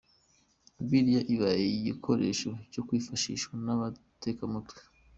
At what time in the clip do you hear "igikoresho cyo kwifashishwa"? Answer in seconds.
1.79-3.53